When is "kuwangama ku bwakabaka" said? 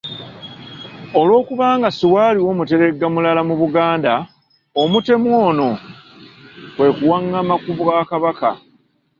6.97-8.51